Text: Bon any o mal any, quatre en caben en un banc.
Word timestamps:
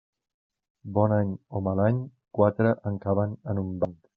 Bon 0.95 1.13
any 1.17 1.35
o 1.59 1.63
mal 1.67 1.83
any, 1.89 2.01
quatre 2.39 2.75
en 2.93 3.01
caben 3.05 3.39
en 3.55 3.63
un 3.67 3.71
banc. 3.85 4.03